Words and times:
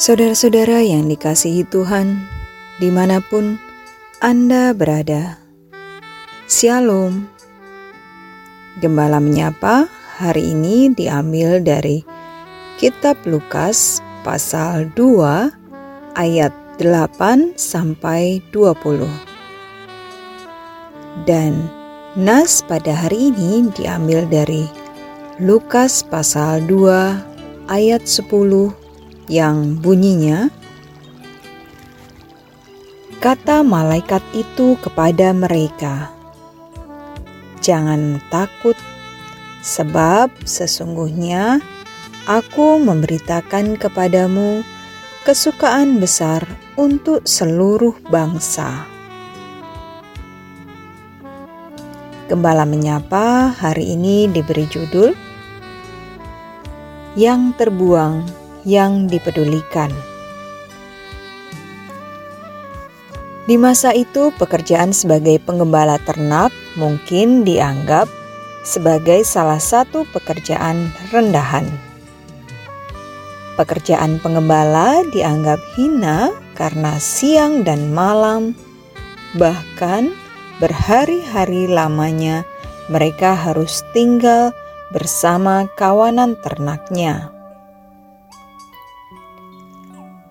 Saudara-saudara 0.00 0.80
yang 0.80 1.12
dikasihi 1.12 1.68
Tuhan, 1.68 2.24
di 2.80 2.88
mana 2.88 3.20
pun 3.20 3.60
Anda 4.16 4.72
berada, 4.72 5.36
Shalom. 6.48 7.28
Gembala 8.80 9.20
menyapa 9.20 9.92
hari 10.20 10.52
ini 10.52 10.92
diambil 10.92 11.64
dari 11.64 12.04
Kitab 12.76 13.16
Lukas 13.24 14.04
pasal 14.20 14.92
2 14.92 15.48
ayat 16.12 16.52
8 16.76 17.56
sampai 17.56 18.44
20. 18.52 19.08
Dan 21.24 21.56
nas 22.20 22.60
pada 22.60 22.92
hari 22.92 23.32
ini 23.32 23.72
diambil 23.72 24.28
dari 24.28 24.68
Lukas 25.40 26.04
pasal 26.04 26.68
2 26.68 27.72
ayat 27.72 28.04
10 28.04 28.76
yang 29.32 29.80
bunyinya, 29.80 30.52
Kata 33.20 33.60
malaikat 33.60 34.24
itu 34.32 34.80
kepada 34.80 35.36
mereka, 35.36 36.08
"Jangan 37.60 38.16
takut, 38.32 38.80
sebab 39.60 40.32
sesungguhnya 40.44 41.60
Aku 42.28 42.76
memberitakan 42.78 43.80
kepadamu 43.80 44.60
kesukaan 45.24 45.98
besar 45.98 46.44
untuk 46.76 47.24
seluruh 47.24 47.96
bangsa." 48.12 48.84
Gembala 52.28 52.68
menyapa 52.68 53.50
hari 53.50 53.98
ini 53.98 54.30
diberi 54.30 54.68
judul 54.70 55.10
"Yang 57.18 57.42
Terbuang 57.58 58.22
yang 58.62 59.08
dipedulikan. 59.08 59.90
Di 63.48 63.58
masa 63.58 63.90
itu, 63.90 64.30
pekerjaan 64.38 64.94
sebagai 64.94 65.42
penggembala 65.42 65.98
ternak 66.06 66.54
mungkin 66.78 67.42
dianggap 67.42 68.19
sebagai 68.62 69.24
salah 69.24 69.60
satu 69.60 70.04
pekerjaan 70.10 70.92
rendahan. 71.10 71.66
Pekerjaan 73.56 74.20
penggembala 74.24 75.04
dianggap 75.12 75.60
hina 75.76 76.32
karena 76.56 76.96
siang 76.96 77.60
dan 77.64 77.92
malam, 77.92 78.56
bahkan 79.36 80.12
berhari-hari 80.60 81.68
lamanya 81.68 82.44
mereka 82.88 83.36
harus 83.36 83.84
tinggal 83.92 84.52
bersama 84.90 85.70
kawanan 85.78 86.36
ternaknya. 86.42 87.30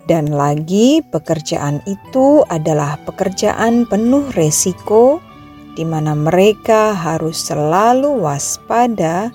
Dan 0.10 0.34
lagi, 0.34 1.06
pekerjaan 1.06 1.86
itu 1.86 2.42
adalah 2.50 2.98
pekerjaan 3.06 3.86
penuh 3.86 4.26
resiko, 4.34 5.22
di 5.80 5.88
mana 5.88 6.12
mereka 6.12 6.92
harus 6.92 7.40
selalu 7.40 8.20
waspada 8.20 9.32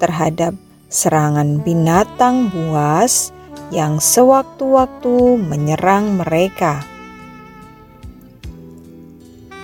terhadap 0.00 0.56
serangan 0.88 1.60
binatang 1.60 2.48
buas 2.48 3.28
yang 3.68 4.00
sewaktu-waktu 4.00 5.36
menyerang 5.36 6.16
mereka. 6.16 6.80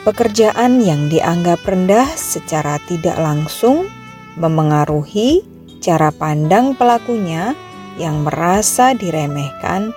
Pekerjaan 0.04 0.84
yang 0.84 1.08
dianggap 1.08 1.64
rendah 1.64 2.12
secara 2.12 2.76
tidak 2.84 3.16
langsung 3.16 3.88
memengaruhi 4.36 5.40
cara 5.80 6.12
pandang 6.12 6.76
pelakunya 6.76 7.56
yang 7.96 8.20
merasa 8.20 8.92
diremehkan 8.92 9.96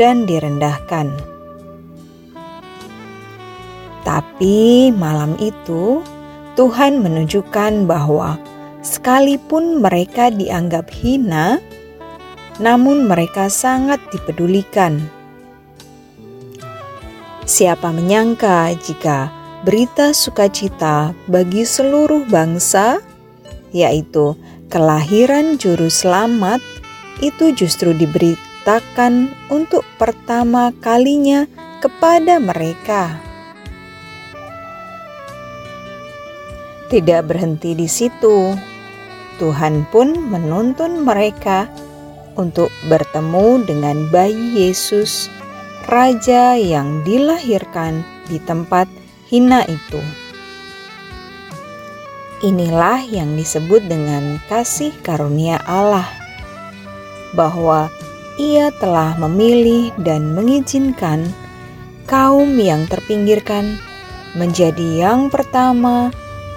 dan 0.00 0.24
direndahkan. 0.24 1.37
Tapi 4.02 4.90
malam 4.94 5.34
itu, 5.38 6.02
Tuhan 6.54 7.02
menunjukkan 7.02 7.86
bahwa 7.86 8.38
sekalipun 8.82 9.82
mereka 9.82 10.30
dianggap 10.30 10.90
hina, 10.90 11.62
namun 12.58 13.06
mereka 13.06 13.46
sangat 13.46 14.02
dipedulikan. 14.10 14.98
Siapa 17.48 17.88
menyangka 17.94 18.76
jika 18.76 19.32
berita 19.64 20.12
sukacita 20.12 21.16
bagi 21.26 21.64
seluruh 21.64 22.28
bangsa, 22.28 23.00
yaitu 23.72 24.36
kelahiran 24.68 25.56
Juru 25.56 25.88
Selamat, 25.88 26.60
itu 27.24 27.50
justru 27.56 27.96
diberi 27.96 28.36
diceritakan 28.68 29.32
untuk 29.48 29.80
pertama 29.96 30.76
kalinya 30.84 31.48
kepada 31.80 32.36
mereka. 32.36 33.16
Tidak 36.88 37.20
berhenti 37.28 37.76
di 37.76 37.84
situ, 37.84 38.56
Tuhan 39.36 39.84
pun 39.92 40.16
menuntun 40.16 41.04
mereka 41.04 41.68
untuk 42.40 42.72
bertemu 42.88 43.60
dengan 43.68 44.08
bayi 44.08 44.56
Yesus, 44.56 45.28
Raja 45.84 46.56
yang 46.56 47.04
dilahirkan 47.04 48.00
di 48.32 48.40
tempat 48.40 48.88
hina 49.28 49.68
itu. 49.68 50.00
Inilah 52.40 53.04
yang 53.04 53.36
disebut 53.36 53.84
dengan 53.84 54.40
kasih 54.48 54.96
karunia 55.04 55.60
Allah, 55.68 56.08
bahwa 57.36 57.92
ia 58.40 58.72
telah 58.80 59.12
memilih 59.20 59.92
dan 60.00 60.32
mengizinkan 60.32 61.28
kaum 62.08 62.56
yang 62.56 62.88
terpinggirkan 62.88 63.76
menjadi 64.38 65.04
yang 65.04 65.28
pertama 65.28 66.14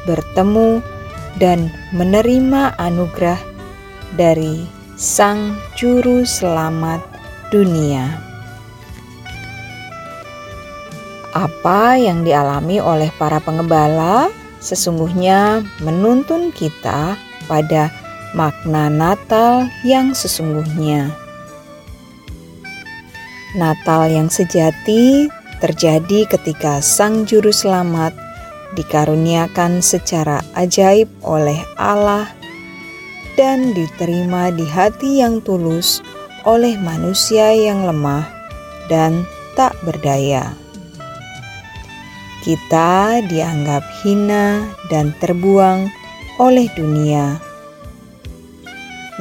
bertemu 0.07 0.81
dan 1.37 1.71
menerima 1.95 2.75
anugerah 2.77 3.39
dari 4.15 4.67
Sang 4.99 5.57
Juru 5.73 6.27
Selamat 6.27 7.01
dunia. 7.49 8.21
Apa 11.31 11.95
yang 11.95 12.27
dialami 12.27 12.83
oleh 12.83 13.07
para 13.15 13.39
pengembala 13.39 14.27
sesungguhnya 14.59 15.63
menuntun 15.79 16.51
kita 16.51 17.15
pada 17.47 17.89
makna 18.35 18.91
Natal 18.91 19.67
yang 19.87 20.11
sesungguhnya 20.11 21.21
Natal 23.51 24.07
yang 24.07 24.31
sejati 24.31 25.27
terjadi 25.59 26.23
ketika 26.23 26.79
Sang 26.79 27.27
Juru 27.27 27.51
Selamat 27.51 28.15
dikaruniakan 28.77 29.83
secara 29.83 30.39
ajaib 30.55 31.07
oleh 31.23 31.59
Allah 31.75 32.29
dan 33.35 33.71
diterima 33.75 34.51
di 34.51 34.67
hati 34.67 35.23
yang 35.23 35.39
tulus 35.43 36.03
oleh 36.43 36.77
manusia 36.79 37.53
yang 37.53 37.85
lemah 37.85 38.25
dan 38.89 39.23
tak 39.53 39.75
berdaya. 39.85 40.55
Kita 42.41 43.21
dianggap 43.29 43.85
hina 44.01 44.65
dan 44.89 45.13
terbuang 45.21 45.85
oleh 46.41 46.65
dunia. 46.73 47.37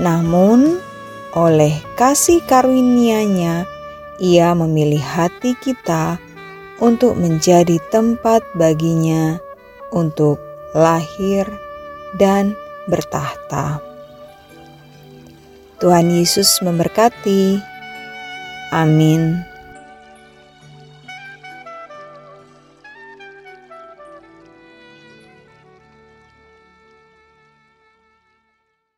Namun, 0.01 0.81
oleh 1.37 1.77
kasih 2.01 2.41
karunia-Nya, 2.49 3.69
ia 4.17 4.57
memilih 4.57 5.05
hati 5.05 5.53
kita 5.61 6.17
untuk 6.81 7.17
menjadi 7.17 7.77
tempat 7.93 8.41
baginya 8.57 9.37
untuk 9.93 10.41
lahir 10.73 11.45
dan 12.17 12.57
bertahta. 12.89 13.85
Tuhan 15.81 16.13
Yesus 16.13 16.61
memberkati. 16.61 17.61
Amin. 18.73 19.50